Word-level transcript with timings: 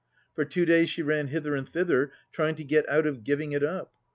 For 0.33 0.45
two 0.45 0.65
days 0.65 0.89
she 0.89 1.03
ran 1.03 1.27
hither 1.27 1.53
and 1.53 1.69
thither 1.69 2.11
try 2.31 2.49
ing 2.49 2.55
to 2.55 2.63
get 2.63 2.89
out 2.89 3.05
of 3.05 3.23
giving 3.23 3.51
it 3.51 3.61
up. 3.61 3.93